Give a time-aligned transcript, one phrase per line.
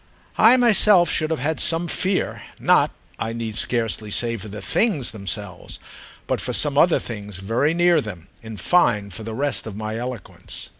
[0.39, 5.77] I myself should have had some fear—not, I need scarcely say, for the "things" themselves,
[6.25, 9.97] but for some other things very near them; in fine for the rest of my
[9.99, 10.69] eloquence.